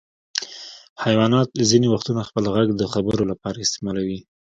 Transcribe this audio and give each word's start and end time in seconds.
حیوانات 1.03 1.49
ځینې 1.71 1.87
وختونه 1.89 2.21
خپل 2.29 2.43
غږ 2.55 2.67
د 2.75 2.83
خبرو 2.93 3.23
لپاره 3.31 3.63
استعمالوي. 3.65 4.19